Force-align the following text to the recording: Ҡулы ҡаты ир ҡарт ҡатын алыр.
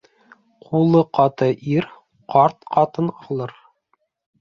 Ҡулы 0.69 1.01
ҡаты 1.19 1.51
ир 1.75 1.89
ҡарт 2.37 2.61
ҡатын 2.75 3.15
алыр. 3.15 3.59